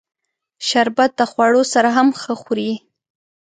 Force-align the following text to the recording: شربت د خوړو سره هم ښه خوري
شربت 0.67 1.11
د 1.19 1.21
خوړو 1.31 1.61
سره 1.73 1.89
هم 1.97 2.07
ښه 2.21 2.33
خوري 2.41 2.71